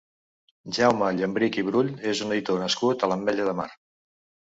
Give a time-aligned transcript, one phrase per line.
[0.77, 3.73] Jaume Llambrich i Brull és un editor nascut a l'Ametlla de Mar.